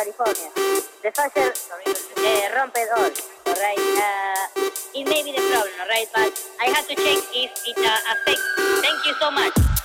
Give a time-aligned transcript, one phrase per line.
[0.00, 0.48] California.
[1.02, 3.12] The fire uh, romped all,
[3.52, 3.78] alright?
[3.78, 6.08] Uh, it may be the problem, alright?
[6.14, 8.40] But I have to check if it uh, affects.
[8.80, 9.79] Thank you so much.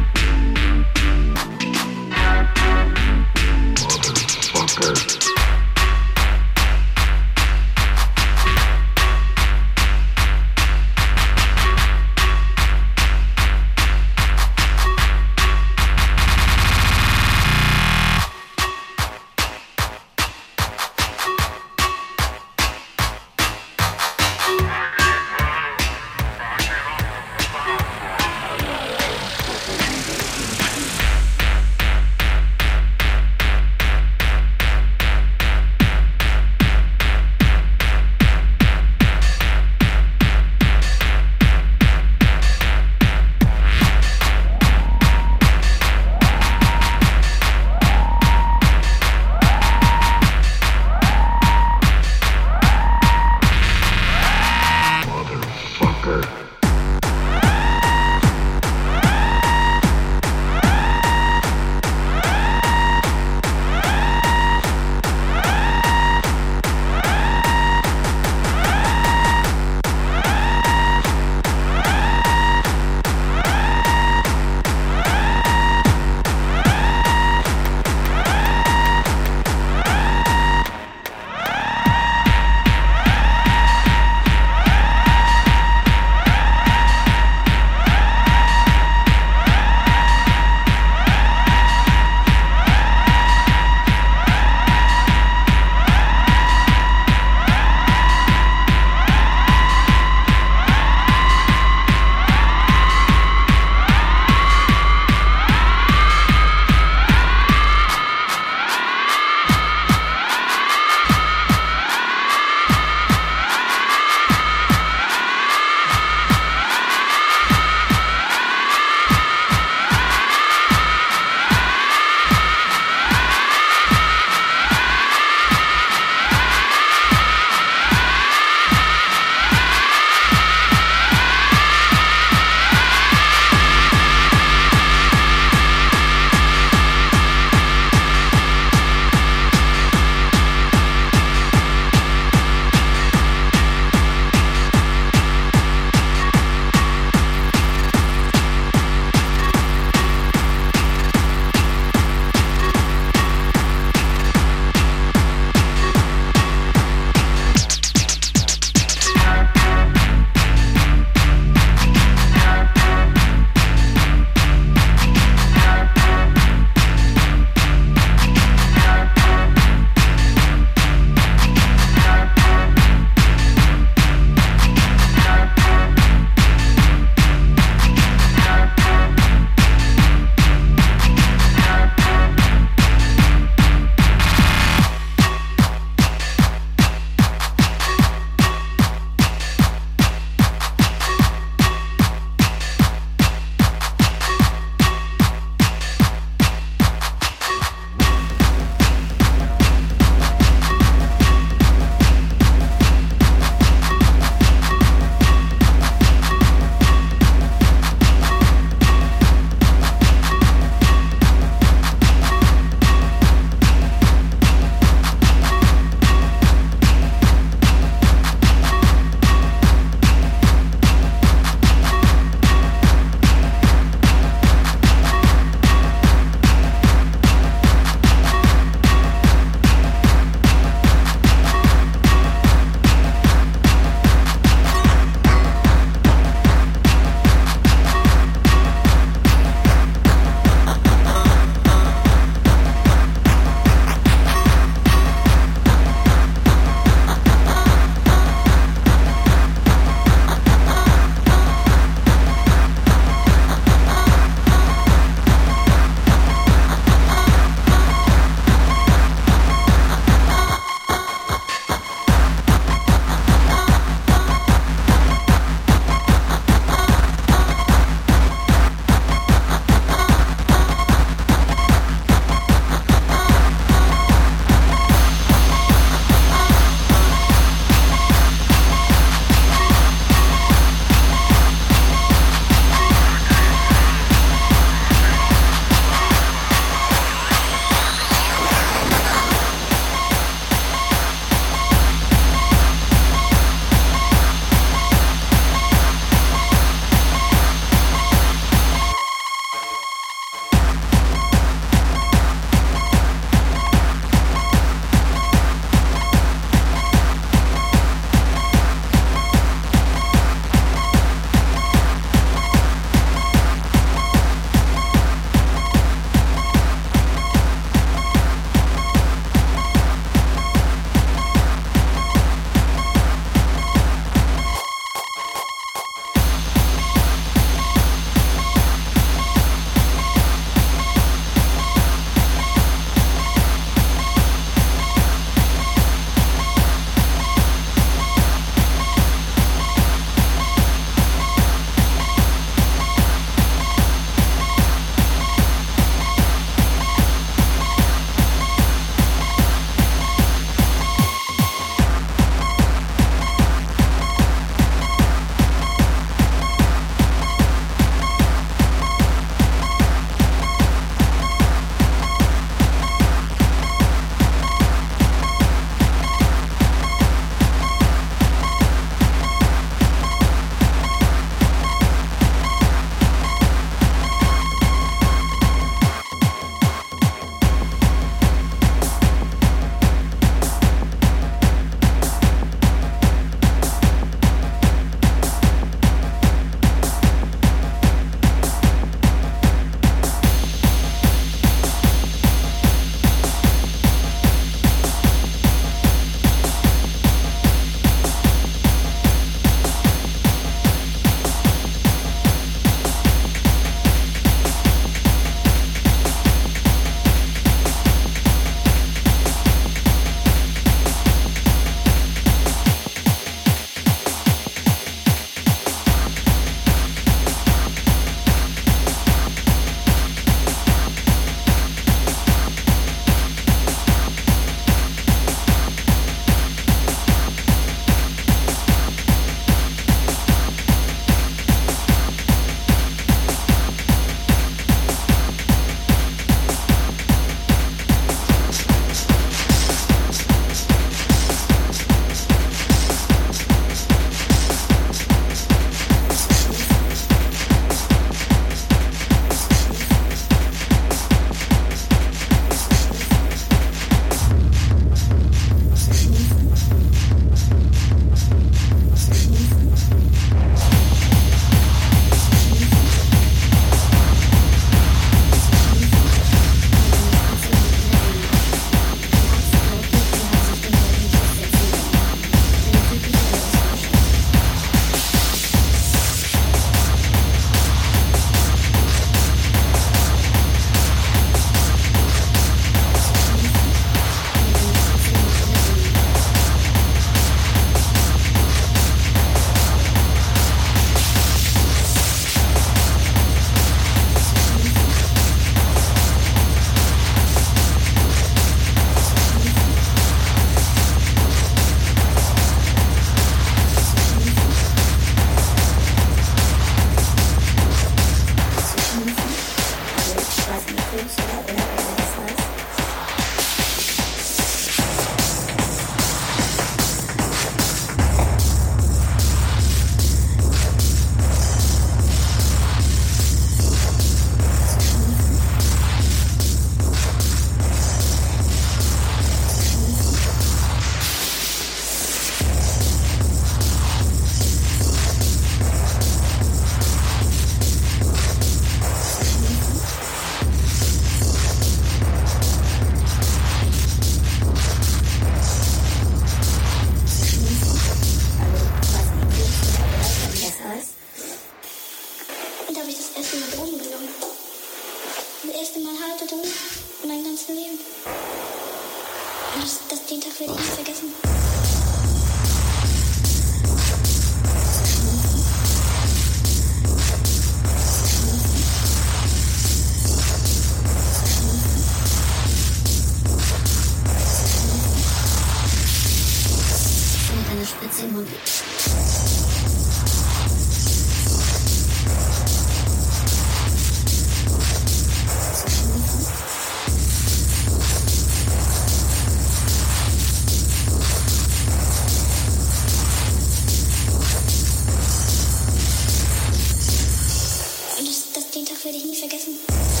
[598.91, 600.00] Werde ich nie vergessen.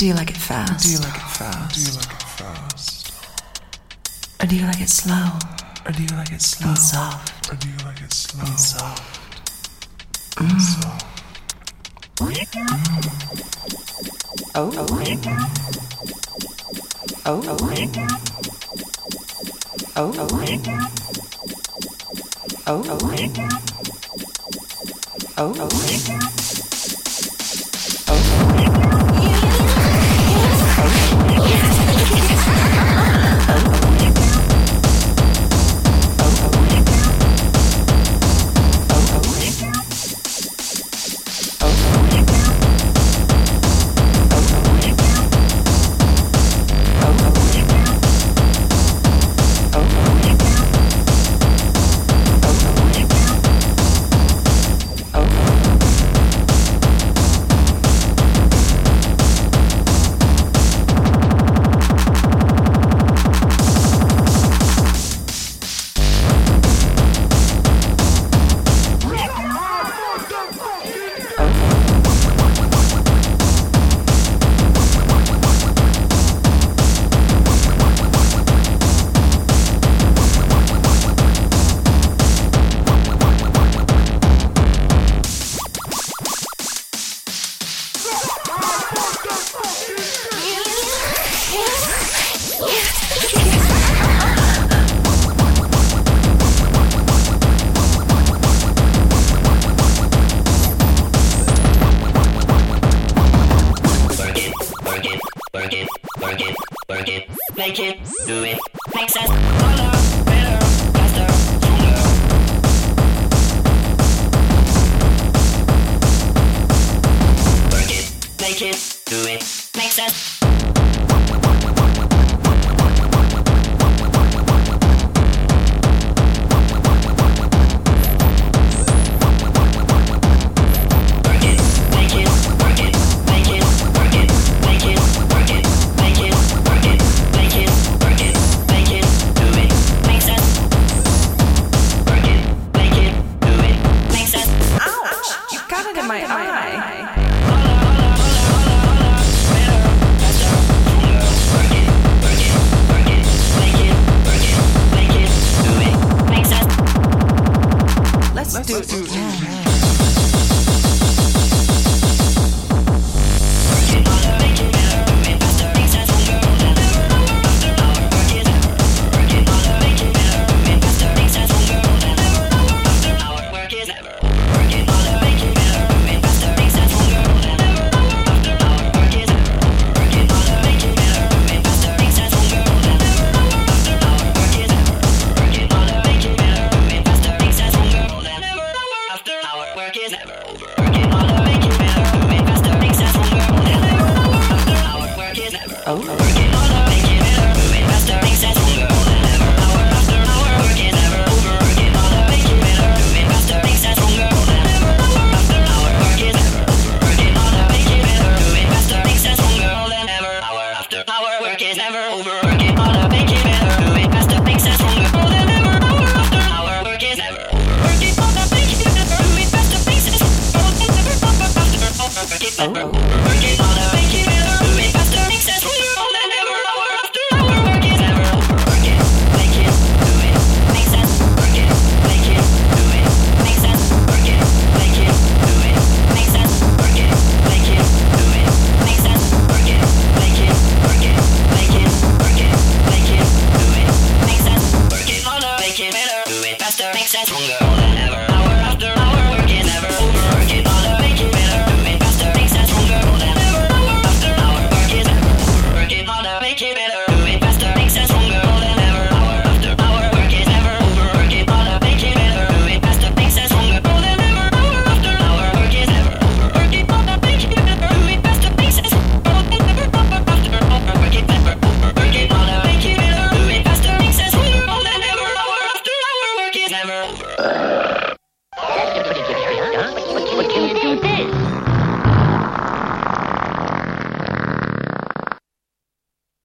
[0.00, 0.86] Do you like it fast?
[0.86, 1.74] Do you like it fast?
[1.74, 3.12] Do you like it fast?
[4.40, 5.28] Or do you like it slow?
[5.84, 6.68] Or do you like it slow?
[6.68, 7.52] And soft.
[7.52, 8.46] Or do you like it slow?
[8.46, 9.20] And soft.
[10.36, 10.58] Mm.
[10.58, 11.04] Soft.
[12.18, 12.30] Oh.
[12.30, 12.48] Mm.
[14.54, 14.70] Oh.
[14.72, 15.20] mm.
[17.26, 17.42] Oh.
[17.44, 17.56] Oh.
[17.58, 17.84] Mm.
[19.96, 20.00] Oh.
[20.00, 20.00] Oh.
[20.00, 20.00] Mm.
[20.00, 20.12] Oh.
[20.12, 20.48] Mm.
[22.66, 22.82] Oh.
[22.86, 22.88] Oh.
[22.88, 22.96] Oh.
[22.96, 23.36] Oh.
[25.36, 25.68] Oh.
[26.32, 26.39] Oh.